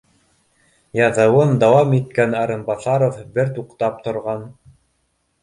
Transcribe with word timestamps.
Яҙыуын 0.99 1.53
дауам 1.63 1.93
иткән 1.97 2.33
Арынбаҫаров 2.39 3.21
бер 3.37 3.53
туҡтап 3.61 4.03
торған 4.09 4.51